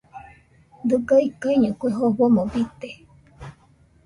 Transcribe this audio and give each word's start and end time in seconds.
Diga 0.87 1.15
ikaiño 1.27 1.69
kue 1.79 1.89
jofomo 1.97 2.41
bite 2.51 2.89